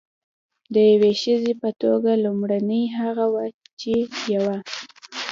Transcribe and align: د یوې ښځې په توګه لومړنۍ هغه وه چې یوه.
د 0.73 0.75
یوې 0.91 1.13
ښځې 1.23 1.53
په 1.61 1.69
توګه 1.83 2.11
لومړنۍ 2.23 2.83
هغه 2.99 3.25
وه 3.33 3.45
چې 3.79 3.93
یوه. 4.33 4.57